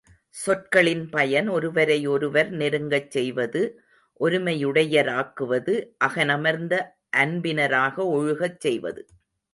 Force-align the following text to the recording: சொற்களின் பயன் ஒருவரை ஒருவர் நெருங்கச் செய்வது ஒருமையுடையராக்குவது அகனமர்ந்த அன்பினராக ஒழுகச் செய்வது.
சொற்களின் 0.35 1.03
பயன் 1.09 1.49
ஒருவரை 1.49 2.07
ஒருவர் 2.07 2.49
நெருங்கச் 2.53 3.09
செய்வது 3.09 3.61
ஒருமையுடையராக்குவது 4.19 5.75
அகனமர்ந்த 6.05 6.73
அன்பினராக 7.17 7.95
ஒழுகச் 8.11 8.59
செய்வது. 8.59 9.03